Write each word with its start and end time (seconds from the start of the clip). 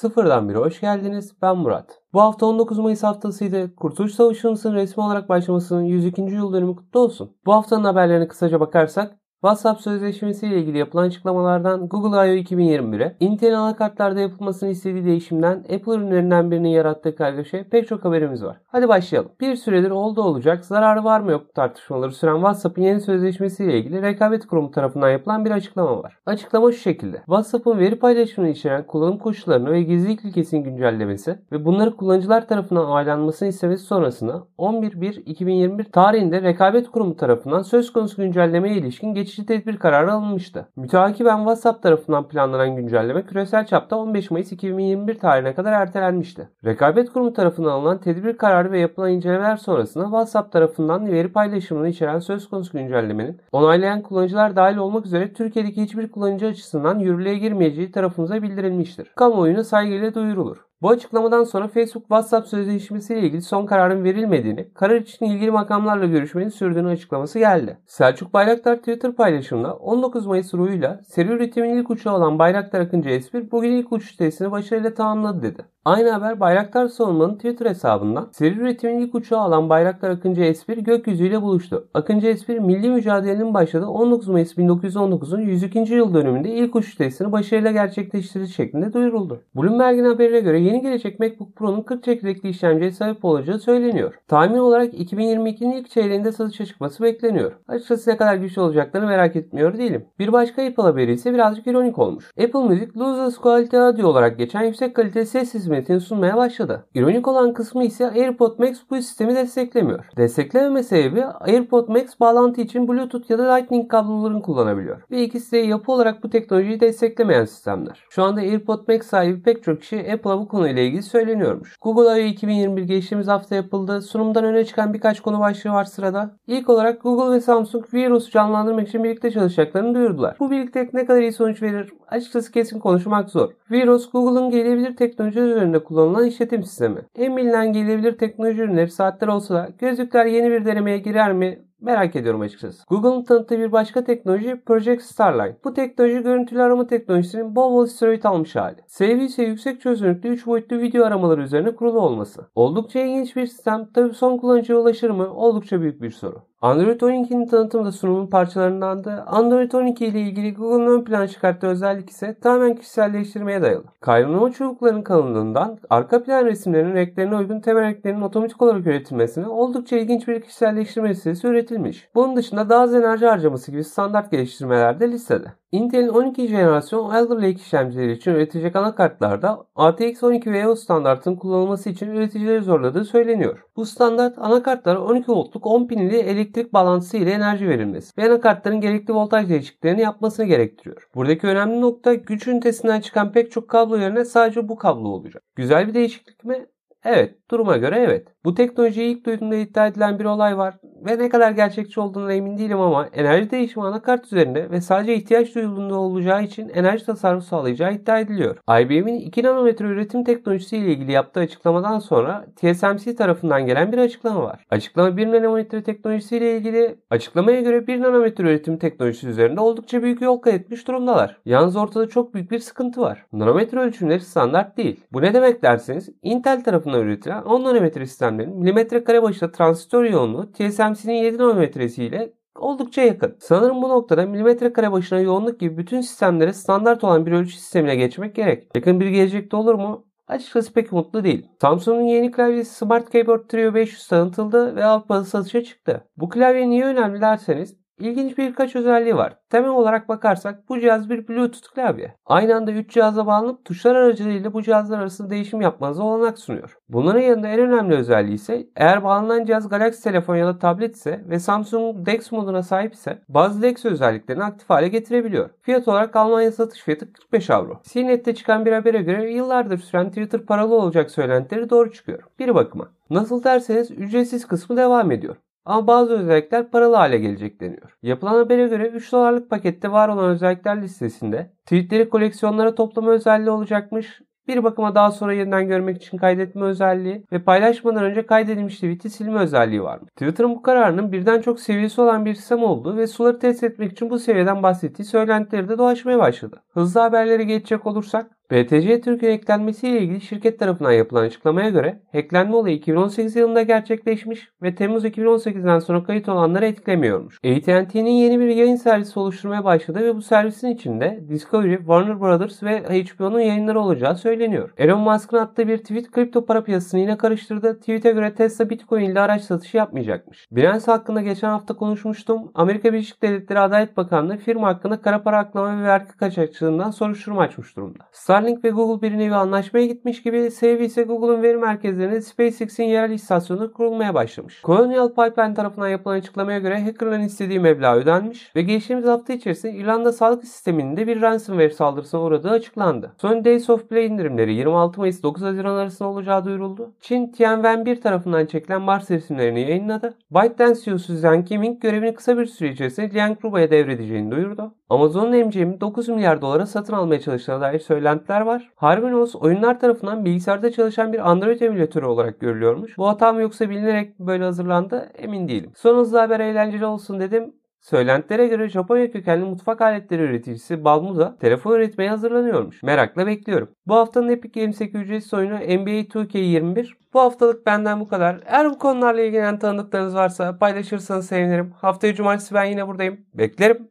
Sıfırdan 0.00 0.48
biri 0.48 0.58
hoş 0.58 0.80
geldiniz. 0.80 1.32
Ben 1.42 1.56
Murat. 1.56 1.98
Bu 2.12 2.20
hafta 2.20 2.46
19 2.46 2.78
Mayıs 2.78 3.02
haftasıydı. 3.02 3.76
Kurtuluş 3.76 4.14
Savaşı'nın 4.14 4.74
resmi 4.74 5.02
olarak 5.02 5.28
başlamasının 5.28 5.82
102. 5.82 6.22
yıl 6.22 6.52
dönümü 6.52 6.76
kutlu 6.76 7.00
olsun. 7.00 7.36
Bu 7.46 7.52
haftanın 7.52 7.84
haberlerine 7.84 8.28
kısaca 8.28 8.60
bakarsak 8.60 9.19
WhatsApp 9.42 9.80
sözleşmesi 9.80 10.46
ile 10.46 10.58
ilgili 10.58 10.78
yapılan 10.78 11.06
açıklamalardan 11.06 11.88
Google 11.88 12.16
I.O. 12.16 12.34
2021'e, 12.34 13.16
Intel'in 13.20 13.54
anakartlarda 13.54 14.20
yapılmasını 14.20 14.70
istediği 14.70 15.04
değişimden 15.04 15.58
Apple 15.58 15.92
ürünlerinden 15.92 16.50
birinin 16.50 16.68
yarattığı 16.68 17.16
kargaşa 17.16 17.64
pek 17.70 17.88
çok 17.88 18.04
haberimiz 18.04 18.44
var. 18.44 18.56
Hadi 18.66 18.88
başlayalım. 18.88 19.30
Bir 19.40 19.56
süredir 19.56 19.90
oldu 19.90 20.22
olacak, 20.22 20.64
zararı 20.64 21.04
var 21.04 21.20
mı 21.20 21.30
yok 21.30 21.54
tartışmaları 21.54 22.12
süren 22.12 22.34
WhatsApp'ın 22.34 22.82
yeni 22.82 23.00
sözleşmesi 23.00 23.64
ile 23.64 23.78
ilgili 23.78 24.02
Rekabet 24.02 24.46
Kurumu 24.46 24.70
tarafından 24.70 25.10
yapılan 25.10 25.44
bir 25.44 25.50
açıklama 25.50 26.02
var. 26.02 26.18
Açıklama 26.26 26.72
şu 26.72 26.78
şekilde. 26.78 27.16
WhatsApp'ın 27.16 27.78
veri 27.78 27.98
paylaşımını 27.98 28.50
içeren 28.50 28.86
kullanım 28.86 29.18
koşullarını 29.18 29.70
ve 29.70 29.82
gizlilik 29.82 30.24
ilkesini 30.24 30.62
güncellemesi 30.62 31.38
ve 31.52 31.64
bunları 31.64 31.96
kullanıcılar 31.96 32.48
tarafından 32.48 32.86
onaylanmasını 32.86 33.48
istemesi 33.48 33.84
sonrasında 33.84 34.46
11.1.2021 34.58 35.90
tarihinde 35.90 36.42
Rekabet 36.42 36.90
Kurumu 36.90 37.16
tarafından 37.16 37.62
söz 37.62 37.92
konusu 37.92 38.16
güncellemeye 38.22 38.76
ilişkin 38.76 39.14
geçiş 39.14 39.29
geçici 39.30 39.46
tedbir 39.46 39.76
kararı 39.76 40.12
alınmıştı. 40.12 40.68
Müteakiben 40.76 41.36
WhatsApp 41.36 41.82
tarafından 41.82 42.28
planlanan 42.28 42.76
güncelleme 42.76 43.22
küresel 43.22 43.66
çapta 43.66 43.96
15 43.96 44.30
Mayıs 44.30 44.52
2021 44.52 45.18
tarihine 45.18 45.54
kadar 45.54 45.72
ertelenmişti. 45.72 46.48
Rekabet 46.64 47.12
Kurumu 47.12 47.32
tarafından 47.32 47.70
alınan 47.70 47.98
tedbir 47.98 48.36
kararı 48.36 48.72
ve 48.72 48.78
yapılan 48.78 49.10
incelemeler 49.10 49.56
sonrasında 49.56 50.04
WhatsApp 50.04 50.52
tarafından 50.52 51.12
veri 51.12 51.32
paylaşımını 51.32 51.88
içeren 51.88 52.18
söz 52.18 52.48
konusu 52.48 52.78
güncellemenin 52.78 53.40
onaylayan 53.52 54.02
kullanıcılar 54.02 54.56
dahil 54.56 54.76
olmak 54.76 55.06
üzere 55.06 55.32
Türkiye'deki 55.32 55.82
hiçbir 55.82 56.10
kullanıcı 56.10 56.46
açısından 56.46 56.98
yürürlüğe 56.98 57.38
girmeyeceği 57.38 57.92
tarafımıza 57.92 58.42
bildirilmiştir. 58.42 59.12
Kamuoyuna 59.16 59.64
saygıyla 59.64 60.14
duyurulur. 60.14 60.69
Bu 60.82 60.90
açıklamadan 60.90 61.44
sonra 61.44 61.68
Facebook 61.68 62.02
WhatsApp 62.02 62.48
sözleşmesiyle 62.48 63.20
ilgili 63.20 63.42
son 63.42 63.66
kararın 63.66 64.04
verilmediğini, 64.04 64.72
karar 64.74 64.96
için 64.96 65.26
ilgili 65.26 65.50
makamlarla 65.50 66.06
görüşmenin 66.06 66.48
sürdüğünü 66.48 66.88
açıklaması 66.88 67.38
geldi. 67.38 67.78
Selçuk 67.86 68.34
Bayraktar 68.34 68.76
Twitter 68.76 69.12
paylaşımında 69.12 69.74
19 69.74 70.26
Mayıs 70.26 70.54
ruhuyla 70.54 71.00
seri 71.08 71.28
üretimin 71.28 71.76
ilk 71.76 71.90
uçağı 71.90 72.16
olan 72.16 72.38
Bayraktar 72.38 72.80
Akıncı 72.80 73.08
S1 73.08 73.50
bugün 73.50 73.70
ilk 73.72 73.92
uçuş 73.92 74.16
testini 74.16 74.50
başarıyla 74.50 74.94
tamamladı 74.94 75.42
dedi. 75.42 75.64
Aynı 75.84 76.10
haber 76.10 76.40
Bayraktar 76.40 76.88
Savunma'nın 76.88 77.34
Twitter 77.34 77.66
hesabından 77.66 78.28
seri 78.32 78.58
üretimin 78.58 79.00
ilk 79.00 79.14
uçağı 79.14 79.40
alan 79.40 79.68
Bayraktar 79.68 80.10
Akıncı 80.10 80.40
S1 80.40 80.80
gökyüzüyle 80.80 81.42
buluştu. 81.42 81.88
Akıncı 81.94 82.26
S1 82.26 82.60
milli 82.60 82.90
mücadelenin 82.90 83.54
başladığı 83.54 83.86
19 83.86 84.28
Mayıs 84.28 84.58
1919'un 84.58 85.40
102. 85.40 85.94
yıl 85.94 86.14
dönümünde 86.14 86.50
ilk 86.50 86.76
uçuş 86.76 86.94
testini 86.94 87.32
başarıyla 87.32 87.70
gerçekleştirdi 87.70 88.48
şeklinde 88.48 88.92
duyuruldu. 88.92 89.40
Bloomberg'in 89.54 90.04
haberine 90.04 90.40
göre 90.40 90.60
yeni 90.60 90.82
gelecek 90.82 91.20
MacBook 91.20 91.56
Pro'nun 91.56 91.82
40 91.82 92.04
çekirdekli 92.04 92.48
işlemciye 92.48 92.92
sahip 92.92 93.24
olacağı 93.24 93.58
söyleniyor. 93.58 94.14
Tahmin 94.28 94.58
olarak 94.58 94.94
2022'nin 94.94 95.72
ilk 95.72 95.90
çeyreğinde 95.90 96.32
satışa 96.32 96.66
çıkması 96.66 97.02
bekleniyor. 97.02 97.52
Açıkçası 97.68 98.10
ne 98.10 98.16
kadar 98.16 98.34
güçlü 98.34 98.60
olacaklarını 98.60 99.08
merak 99.08 99.36
etmiyor 99.36 99.78
değilim. 99.78 100.04
Bir 100.18 100.32
başka 100.32 100.62
Apple 100.62 100.82
haberi 100.82 101.12
ise 101.12 101.34
birazcık 101.34 101.66
ironik 101.66 101.98
olmuş. 101.98 102.30
Apple 102.44 102.60
Music 102.60 102.90
Lossless 102.96 103.38
Quality 103.38 103.76
Audio 103.76 104.08
olarak 104.08 104.38
geçen 104.38 104.62
yüksek 104.62 104.96
kalite 104.96 105.26
ses 105.26 105.54
hizmetini 105.80 106.00
sunmaya 106.00 106.36
başladı. 106.36 106.86
İronik 106.94 107.28
olan 107.28 107.52
kısmı 107.52 107.84
ise 107.84 108.10
AirPod 108.10 108.58
Max 108.58 108.78
bu 108.90 108.96
sistemi 108.96 109.34
desteklemiyor. 109.34 110.04
Desteklememe 110.16 110.82
sebebi 110.82 111.24
AirPod 111.24 111.88
Max 111.88 112.20
bağlantı 112.20 112.60
için 112.60 112.88
Bluetooth 112.88 113.30
ya 113.30 113.38
da 113.38 113.54
Lightning 113.54 113.90
kablolarını 113.90 114.42
kullanabiliyor. 114.42 115.02
Ve 115.10 115.22
ikisi 115.22 115.52
de 115.52 115.58
yapı 115.58 115.92
olarak 115.92 116.22
bu 116.22 116.30
teknolojiyi 116.30 116.80
desteklemeyen 116.80 117.44
sistemler. 117.44 118.04
Şu 118.10 118.22
anda 118.22 118.40
AirPod 118.40 118.88
Max 118.88 119.06
sahibi 119.06 119.42
pek 119.42 119.62
çok 119.62 119.80
kişi 119.80 120.12
Apple'a 120.12 120.38
bu 120.38 120.48
konuyla 120.48 120.82
ilgili 120.82 121.02
söyleniyormuş. 121.02 121.76
Google 121.82 122.22
I.O. 122.22 122.26
2021 122.26 122.82
geçtiğimiz 122.82 123.28
hafta 123.28 123.54
yapıldı. 123.54 124.02
Sunumdan 124.02 124.44
öne 124.44 124.64
çıkan 124.64 124.94
birkaç 124.94 125.20
konu 125.20 125.40
başlığı 125.40 125.70
var 125.70 125.84
sırada. 125.84 126.36
İlk 126.46 126.68
olarak 126.68 127.02
Google 127.02 127.36
ve 127.36 127.40
Samsung 127.40 127.94
virüsü 127.94 128.30
canlandırmak 128.30 128.88
için 128.88 129.04
birlikte 129.04 129.30
çalışacaklarını 129.30 129.94
duyurdular. 129.94 130.36
Bu 130.40 130.50
birliktelik 130.50 130.94
ne 130.94 131.06
kadar 131.06 131.20
iyi 131.20 131.32
sonuç 131.32 131.62
verir 131.62 131.90
açıkçası 132.10 132.52
kesin 132.52 132.78
konuşmak 132.78 133.30
zor. 133.30 133.50
Virus 133.70 134.10
Google'ın 134.10 134.50
gelebilir 134.50 134.96
teknoloji 134.96 135.40
üzerinde 135.60 135.84
kullanılan 135.84 136.26
işletim 136.26 136.62
sistemi. 136.62 137.00
En 137.16 137.36
bilinen 137.36 137.72
gelebilir 137.72 138.18
teknoloji 138.18 138.62
ürünleri 138.62 138.90
saatler 138.90 139.28
olsa 139.28 139.54
da 139.54 139.68
gözlükler 139.78 140.26
yeni 140.26 140.50
bir 140.50 140.64
denemeye 140.64 140.98
girer 140.98 141.32
mi 141.32 141.64
Merak 141.80 142.16
ediyorum 142.16 142.40
açıkçası. 142.40 142.84
Google'ın 142.88 143.24
tanıttığı 143.24 143.58
bir 143.58 143.72
başka 143.72 144.04
teknoloji 144.04 144.62
Project 144.66 145.02
Starline. 145.02 145.56
Bu 145.64 145.74
teknoloji 145.74 146.22
görüntülü 146.22 146.62
arama 146.62 146.86
teknolojisinin 146.86 147.56
bol 147.56 147.72
bol 147.72 147.86
steroid 147.86 148.24
almış 148.24 148.56
hali. 148.56 148.76
Sebebi 148.86 149.24
ise 149.24 149.42
yüksek 149.42 149.80
çözünürlüklü 149.80 150.28
3 150.28 150.46
boyutlu 150.46 150.78
video 150.78 151.04
aramaları 151.04 151.42
üzerine 151.42 151.74
kurulu 151.74 152.00
olması. 152.00 152.46
Oldukça 152.54 153.00
ilginç 153.00 153.36
bir 153.36 153.46
sistem. 153.46 153.88
Tabi 153.94 154.14
son 154.14 154.38
kullanıcıya 154.38 154.78
ulaşır 154.78 155.10
mı? 155.10 155.34
Oldukça 155.34 155.80
büyük 155.80 156.02
bir 156.02 156.10
soru. 156.10 156.42
Android 156.62 157.00
12'nin 157.00 157.46
tanıtımı 157.46 157.84
da 157.84 157.92
sunumun 157.92 158.26
parçalarındandı. 158.26 159.24
Android 159.26 159.72
12 159.72 160.06
ile 160.06 160.20
ilgili 160.20 160.54
Google'ın 160.54 160.86
ön 160.86 161.04
plana 161.04 161.28
çıkarttığı 161.28 161.66
özellik 161.66 162.10
ise 162.10 162.36
tamamen 162.40 162.76
kişiselleştirmeye 162.76 163.62
dayalı. 163.62 163.84
Kaynama 164.00 164.52
çubuklarının 164.52 165.02
kalınlığından 165.02 165.78
arka 165.90 166.22
plan 166.22 166.44
resimlerinin 166.44 166.94
renklerine 166.94 167.36
uygun 167.36 167.60
temel 167.60 167.82
renklerin 167.82 168.20
otomatik 168.20 168.62
olarak 168.62 168.86
üretilmesine 168.86 169.48
oldukça 169.48 169.96
ilginç 169.96 170.28
bir 170.28 170.40
kişiselleştirme 170.40 171.08
listesi 171.08 171.46
üretilmiş. 171.46 172.08
Bunun 172.14 172.36
dışında 172.36 172.68
daha 172.68 172.82
az 172.82 172.94
enerji 172.94 173.26
harcaması 173.26 173.70
gibi 173.70 173.84
standart 173.84 174.30
geliştirmeler 174.30 175.00
de 175.00 175.10
listede. 175.10 175.52
Intel'in 175.72 176.08
12. 176.08 176.48
jenerasyon 176.48 177.10
Alder 177.10 177.36
Lake 177.36 177.50
işlemcileri 177.50 178.12
için 178.12 178.30
üretecek 178.30 178.76
anakartlarda 178.76 179.66
RTX 179.80 180.22
12 180.22 180.52
VO 180.52 180.74
standartının 180.74 181.36
kullanılması 181.36 181.90
için 181.90 182.10
üreticileri 182.10 182.62
zorladığı 182.62 183.04
söyleniyor. 183.04 183.64
Bu 183.80 183.86
standart 183.86 184.38
anakartlara 184.38 185.00
12 185.00 185.32
voltluk 185.32 185.66
10 185.66 185.86
pinli 185.86 186.16
elektrik 186.16 186.72
bağlantısı 186.72 187.16
ile 187.16 187.30
enerji 187.30 187.68
verilmesi 187.68 188.12
ve 188.18 188.26
anakartların 188.26 188.80
gerekli 188.80 189.14
voltaj 189.14 189.48
değişikliklerini 189.48 190.00
yapmasını 190.00 190.46
gerektiriyor. 190.46 191.08
Buradaki 191.14 191.46
önemli 191.46 191.80
nokta 191.80 192.14
güç 192.14 192.46
ünitesinden 192.46 193.00
çıkan 193.00 193.32
pek 193.32 193.52
çok 193.52 193.68
kablo 193.68 193.96
yerine 193.96 194.24
sadece 194.24 194.68
bu 194.68 194.76
kablo 194.76 195.08
olacak. 195.08 195.42
Güzel 195.56 195.88
bir 195.88 195.94
değişiklik 195.94 196.44
mi? 196.44 196.66
Evet, 197.04 197.34
duruma 197.50 197.76
göre 197.76 197.96
evet. 197.98 198.28
Bu 198.44 198.54
teknolojiyi 198.54 199.16
ilk 199.16 199.26
duyduğumda 199.26 199.56
iddia 199.56 199.86
edilen 199.86 200.18
bir 200.18 200.24
olay 200.24 200.58
var 200.58 200.74
ve 201.06 201.18
ne 201.18 201.28
kadar 201.28 201.50
gerçekçi 201.50 202.00
olduğuna 202.00 202.32
emin 202.32 202.58
değilim 202.58 202.80
ama 202.80 203.06
enerji 203.06 203.50
değişimi 203.50 203.86
anakart 203.86 204.24
üzerinde 204.24 204.70
ve 204.70 204.80
sadece 204.80 205.14
ihtiyaç 205.14 205.54
duyulduğunda 205.54 205.94
olacağı 205.94 206.42
için 206.42 206.68
enerji 206.68 207.06
tasarrufu 207.06 207.46
sağlayacağı 207.46 207.94
iddia 207.94 208.20
ediliyor. 208.20 208.56
IBM'in 208.80 209.20
2 209.20 209.42
nanometre 209.42 209.86
üretim 209.86 210.24
teknolojisi 210.24 210.76
ile 210.76 210.92
ilgili 210.92 211.12
yaptığı 211.12 211.40
açıklamadan 211.40 211.98
sonra 211.98 212.46
TSMC 212.56 213.16
tarafından 213.16 213.66
gelen 213.66 213.92
bir 213.92 213.98
açıklama 213.98 214.42
var. 214.42 214.64
Açıklama 214.70 215.16
1 215.16 215.26
nanometre 215.26 215.82
teknolojisi 215.82 216.36
ile 216.36 216.56
ilgili 216.56 216.96
açıklamaya 217.10 217.60
göre 217.60 217.86
1 217.86 218.00
nanometre 218.00 218.44
üretim 218.44 218.78
teknolojisi 218.78 219.28
üzerinde 219.28 219.60
oldukça 219.60 220.02
büyük 220.02 220.22
yol 220.22 220.38
kat 220.38 220.54
etmiş 220.54 220.88
durumdalar. 220.88 221.40
Yalnız 221.44 221.76
ortada 221.76 222.08
çok 222.08 222.34
büyük 222.34 222.50
bir 222.50 222.58
sıkıntı 222.58 223.00
var. 223.00 223.26
Nanometre 223.32 223.80
ölçümleri 223.80 224.20
standart 224.20 224.76
değil. 224.76 225.00
Bu 225.12 225.22
ne 225.22 225.34
demek 225.34 225.62
derseniz 225.62 226.08
Intel 226.22 226.64
tarafından 226.64 226.89
üretilen 226.98 227.42
10 227.42 227.64
nanometre 227.64 228.06
sistemlerin 228.06 228.58
milimetre 228.58 229.04
kare 229.04 229.22
başına 229.22 229.50
transistör 229.50 230.04
yoğunluğu 230.04 230.52
TSMC'nin 230.52 231.12
7 231.12 231.38
nanometresi 231.38 232.04
ile 232.04 232.32
oldukça 232.58 233.02
yakın. 233.02 233.36
Sanırım 233.40 233.82
bu 233.82 233.88
noktada 233.88 234.26
milimetre 234.26 234.72
kare 234.72 234.92
başına 234.92 235.20
yoğunluk 235.20 235.60
gibi 235.60 235.78
bütün 235.78 236.00
sistemlere 236.00 236.52
standart 236.52 237.04
olan 237.04 237.26
bir 237.26 237.32
ölçü 237.32 237.52
sistemine 237.52 237.96
geçmek 237.96 238.34
gerek. 238.34 238.68
Yakın 238.74 239.00
bir 239.00 239.06
gelecekte 239.06 239.56
olur 239.56 239.74
mu? 239.74 240.06
Açıkçası 240.28 240.72
pek 240.72 240.92
mutlu 240.92 241.24
değil. 241.24 241.46
Samsung'un 241.60 242.04
yeni 242.04 242.30
klavyesi 242.30 242.74
Smart 242.74 243.10
Keyboard 243.10 243.48
Trio 243.48 243.74
500 243.74 244.08
tanıtıldı 244.08 244.76
ve 244.76 244.84
Avrupa'da 244.84 245.24
satışa 245.24 245.64
çıktı. 245.64 246.04
Bu 246.16 246.28
klavye 246.28 246.70
niye 246.70 246.84
önemli 246.84 247.20
derseniz 247.20 247.79
İlginç 248.00 248.38
birkaç 248.38 248.76
özelliği 248.76 249.16
var. 249.16 249.36
Temel 249.50 249.70
olarak 249.70 250.08
bakarsak 250.08 250.68
bu 250.68 250.80
cihaz 250.80 251.10
bir 251.10 251.28
Bluetooth 251.28 251.74
klavye. 251.74 252.14
Aynı 252.26 252.56
anda 252.56 252.72
3 252.72 252.90
cihaza 252.90 253.26
bağlanıp 253.26 253.64
tuşlar 253.64 253.94
aracılığıyla 253.94 254.52
bu 254.52 254.62
cihazlar 254.62 254.98
arasında 254.98 255.30
değişim 255.30 255.60
yapmanıza 255.60 256.02
olanak 256.02 256.38
sunuyor. 256.38 256.76
Bunların 256.88 257.20
yanında 257.20 257.48
en 257.48 257.60
önemli 257.60 257.94
özelliği 257.94 258.34
ise 258.34 258.66
eğer 258.76 259.04
bağlanan 259.04 259.44
cihaz 259.44 259.68
Galaxy 259.68 260.02
telefon 260.02 260.36
ya 260.36 260.46
da 260.46 260.58
tablet 260.58 260.96
ise 260.96 261.24
ve 261.28 261.38
Samsung 261.38 262.06
DeX 262.06 262.32
moduna 262.32 262.62
sahip 262.62 262.94
ise 262.94 263.18
bazı 263.28 263.62
DeX 263.62 263.84
özelliklerini 263.84 264.44
aktif 264.44 264.70
hale 264.70 264.88
getirebiliyor. 264.88 265.50
Fiyat 265.62 265.88
olarak 265.88 266.16
Almanya 266.16 266.52
satış 266.52 266.80
fiyatı 266.82 267.12
45 267.12 267.50
avro. 267.50 267.80
CNET'te 267.82 268.34
çıkan 268.34 268.66
bir 268.66 268.72
habere 268.72 269.02
göre 269.02 269.32
yıllardır 269.32 269.78
süren 269.78 270.08
Twitter 270.08 270.40
paralı 270.40 270.74
olacak 270.74 271.10
söylentileri 271.10 271.70
doğru 271.70 271.92
çıkıyor. 271.92 272.22
Bir 272.38 272.54
bakıma. 272.54 272.88
Nasıl 273.10 273.44
derseniz 273.44 273.90
ücretsiz 273.90 274.46
kısmı 274.46 274.76
devam 274.76 275.10
ediyor. 275.10 275.36
Ama 275.64 275.86
bazı 275.86 276.18
özellikler 276.18 276.70
paralı 276.70 276.96
hale 276.96 277.18
gelecek 277.18 277.60
deniyor. 277.60 277.96
Yapılan 278.02 278.34
habere 278.34 278.68
göre 278.68 278.88
3 278.88 279.12
dolarlık 279.12 279.50
pakette 279.50 279.92
var 279.92 280.08
olan 280.08 280.30
özellikler 280.30 280.82
listesinde 280.82 281.52
tweetleri 281.64 282.08
koleksiyonlara 282.08 282.74
toplama 282.74 283.10
özelliği 283.10 283.50
olacakmış. 283.50 284.20
Bir 284.48 284.64
bakıma 284.64 284.94
daha 284.94 285.10
sonra 285.10 285.32
yeniden 285.32 285.68
görmek 285.68 285.96
için 286.02 286.18
kaydetme 286.18 286.62
özelliği 286.62 287.24
ve 287.32 287.42
paylaşmadan 287.42 288.04
önce 288.04 288.26
kaydedilmiş 288.26 288.74
tweet'i 288.74 289.10
silme 289.10 289.38
özelliği 289.38 289.82
var? 289.82 290.00
Twitter'ın 290.00 290.50
bu 290.50 290.62
kararının 290.62 291.12
birden 291.12 291.40
çok 291.40 291.60
seviyesi 291.60 292.00
olan 292.00 292.24
bir 292.24 292.34
sistem 292.34 292.62
olduğu 292.62 292.96
ve 292.96 293.06
suları 293.06 293.38
test 293.38 293.64
etmek 293.64 293.92
için 293.92 294.10
bu 294.10 294.18
seviyeden 294.18 294.62
bahsettiği 294.62 295.06
söylentileri 295.06 295.68
de 295.68 295.78
dolaşmaya 295.78 296.18
başladı. 296.18 296.62
Hızlı 296.74 297.00
haberlere 297.00 297.44
geçecek 297.44 297.86
olursak 297.86 298.30
BTC 298.50 299.00
Türk'ün 299.00 299.28
eklenmesiyle 299.28 300.00
ilgili 300.00 300.20
şirket 300.20 300.58
tarafından 300.58 300.92
yapılan 300.92 301.22
açıklamaya 301.22 301.70
göre 301.70 302.00
hacklenme 302.12 302.56
olayı 302.56 302.76
2018 302.76 303.36
yılında 303.36 303.62
gerçekleşmiş 303.62 304.48
ve 304.62 304.74
Temmuz 304.74 305.04
2018'den 305.04 305.78
sonra 305.78 306.04
kayıt 306.04 306.28
olanları 306.28 306.66
etkilemiyormuş. 306.66 307.38
AT&T'nin 307.38 308.10
yeni 308.10 308.40
bir 308.40 308.46
yayın 308.46 308.76
servisi 308.76 309.18
oluşturmaya 309.18 309.64
başladı 309.64 309.98
ve 310.04 310.16
bu 310.16 310.22
servisin 310.22 310.68
içinde 310.68 311.20
Discovery, 311.28 311.76
Warner 311.76 312.20
Brothers 312.20 312.62
ve 312.62 312.78
HBO'nun 312.80 313.40
yayınları 313.40 313.80
olacağı 313.80 314.16
söyleniyor. 314.16 314.70
Elon 314.78 315.00
Musk'ın 315.00 315.36
attığı 315.36 315.68
bir 315.68 315.78
tweet 315.78 316.10
kripto 316.10 316.46
para 316.46 316.64
piyasasını 316.64 317.00
yine 317.00 317.16
karıştırdı. 317.16 317.78
Tweet'e 317.78 318.12
göre 318.12 318.34
Tesla 318.34 318.70
Bitcoin 318.70 319.10
ile 319.10 319.20
araç 319.20 319.42
satışı 319.42 319.76
yapmayacakmış. 319.76 320.48
Binance 320.52 320.86
hakkında 320.86 321.22
geçen 321.22 321.48
hafta 321.48 321.76
konuşmuştum. 321.76 322.50
Amerika 322.54 322.92
Birleşik 322.92 323.22
Devletleri 323.22 323.58
Adalet 323.58 323.96
Bakanlığı 323.96 324.36
firma 324.36 324.68
hakkında 324.68 325.00
kara 325.00 325.22
para 325.22 325.38
aklama 325.38 325.78
ve 325.78 325.82
vergi 325.82 326.16
kaçakçılığından 326.60 326.90
soruşturma 326.90 327.42
açmış 327.42 327.76
durumda. 327.76 328.04
Starlink 328.12 328.64
ve 328.64 328.70
Google 328.70 329.08
bir 329.08 329.18
nevi 329.18 329.34
anlaşmaya 329.34 329.86
gitmiş 329.86 330.22
gibi 330.22 330.50
Sevi 330.50 330.84
ise 330.84 331.02
Google'un 331.02 331.42
veri 331.42 331.56
merkezlerine 331.56 332.20
SpaceX'in 332.20 332.84
yerel 332.84 333.10
istasyonu 333.10 333.72
kurulmaya 333.72 334.14
başlamış. 334.14 334.62
Colonial 334.64 335.08
Pipeline 335.08 335.54
tarafından 335.54 335.88
yapılan 335.88 336.14
açıklamaya 336.14 336.58
göre 336.58 336.82
hackerların 336.82 337.22
istediği 337.22 337.60
meblağ 337.60 337.96
ödenmiş 337.96 338.56
ve 338.56 338.62
geçtiğimiz 338.62 339.06
hafta 339.06 339.32
içerisinde 339.32 339.72
İrlanda 339.72 340.12
sağlık 340.12 340.44
sisteminin 340.44 340.96
de 340.96 341.06
bir 341.06 341.20
ransomware 341.20 341.70
saldırısına 341.70 342.22
uğradığı 342.22 342.50
açıklandı. 342.50 343.12
Sony 343.20 343.44
Days 343.44 343.70
of 343.70 343.88
Play 343.88 344.06
indirimleri 344.06 344.54
26 344.54 345.00
Mayıs 345.00 345.22
9 345.22 345.42
Haziran 345.42 345.74
arasında 345.74 346.08
olacağı 346.08 346.44
duyuruldu. 346.44 346.92
Çin 347.00 347.26
Tianwen-1 347.26 348.00
tarafından 348.00 348.46
çekilen 348.46 348.82
Mars 348.82 349.10
resimlerini 349.10 349.60
yayınladı. 349.60 350.14
ByteDance 350.30 350.80
CEO'su 350.80 351.16
Zhang 351.16 351.52
Yiming 351.52 351.80
görevini 351.80 352.14
kısa 352.14 352.38
bir 352.38 352.46
süre 352.46 352.68
içerisinde 352.68 353.14
Liang 353.14 353.44
Ruba'ya 353.44 353.70
devredeceğini 353.70 354.30
duyurdu. 354.30 354.74
Amazon'un 354.90 355.46
MGM'i 355.46 355.80
9 355.80 356.08
milyar 356.08 356.42
dolara 356.42 356.66
satın 356.66 356.92
almaya 356.92 357.20
çalıştığına 357.20 357.60
dair 357.60 357.78
söylentiler 357.78 358.40
var. 358.40 358.70
Harbinos 358.76 359.36
oyunlar 359.36 359.80
tarafından 359.80 360.24
bilgisayarda 360.24 360.72
çalışan 360.72 361.12
bir 361.12 361.30
Android 361.30 361.60
emülatörü 361.60 362.06
olarak 362.06 362.40
görülüyormuş. 362.40 362.98
Bu 362.98 363.08
hata 363.08 363.32
mı 363.32 363.42
yoksa 363.42 363.70
bilinerek 363.70 364.18
böyle 364.18 364.44
hazırlandı 364.44 365.10
emin 365.18 365.48
değilim. 365.48 365.72
Son 365.76 365.98
hızlı 365.98 366.18
haber 366.18 366.40
eğlenceli 366.40 366.86
olsun 366.86 367.20
dedim. 367.20 367.54
Söylentilere 367.80 368.46
göre 368.46 368.68
Japonya 368.68 369.10
kökenli 369.10 369.44
mutfak 369.44 369.80
aletleri 369.80 370.22
üreticisi 370.22 370.84
Balmuza 370.84 371.36
telefon 371.40 371.72
üretmeye 371.72 372.10
hazırlanıyormuş. 372.10 372.82
Merakla 372.82 373.26
bekliyorum. 373.26 373.70
Bu 373.86 373.94
haftanın 373.94 374.28
Epic 374.28 374.60
Games'teki 374.60 374.96
ücretsiz 374.96 375.34
oyunu 375.34 375.54
NBA 375.54 375.90
2K21. 375.90 376.88
Bu 377.14 377.20
haftalık 377.20 377.66
benden 377.66 378.00
bu 378.00 378.08
kadar. 378.08 378.40
Eğer 378.46 378.70
bu 378.70 378.78
konularla 378.78 379.20
ilgilenen 379.20 379.58
tanıdıklarınız 379.58 380.14
varsa 380.14 380.58
paylaşırsanız 380.58 381.26
sevinirim. 381.26 381.72
Haftaya 381.80 382.14
cumartesi 382.14 382.54
ben 382.54 382.64
yine 382.64 382.88
buradayım. 382.88 383.20
Beklerim. 383.34 383.88